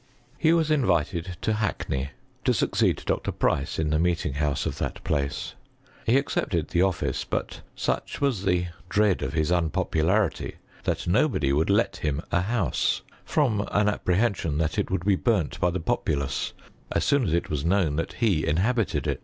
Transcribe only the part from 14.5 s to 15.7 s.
that it would be burnt by